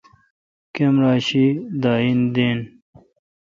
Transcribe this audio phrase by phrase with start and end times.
[0.75, 1.45] کمرا شی
[1.81, 2.59] داین دین۔